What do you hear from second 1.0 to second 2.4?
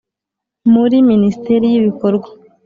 Minisiteri y Ibikorwa